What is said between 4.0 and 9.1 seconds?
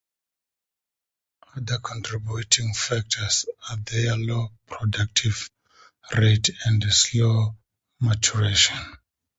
low reproductive rate and slow maturation.